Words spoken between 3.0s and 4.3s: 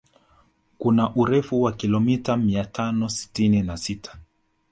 sitini na sita